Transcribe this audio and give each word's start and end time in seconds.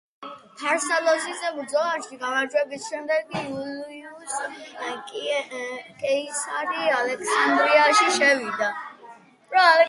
ფარსალოსის 0.59 1.41
ბრძოლაში 1.57 2.17
გამარჯვების 2.21 2.87
შემდეგ 2.93 3.35
იულიუს 3.41 4.33
კეისარი 6.05 6.91
ალექსანდრიაში 6.97 8.09
შევიდა. 8.19 8.73